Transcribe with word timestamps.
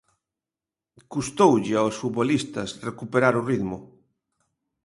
Custoulle 1.13 1.73
aos 1.77 1.95
futbolistas 2.01 2.69
recuperar 2.89 3.33
o 3.41 3.45
ritmo. 3.49 3.77